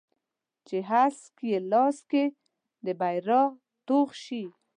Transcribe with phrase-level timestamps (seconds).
[0.67, 2.23] چې هسک یې لاس کې
[2.85, 3.41] د بریا
[3.87, 4.43] توغ شي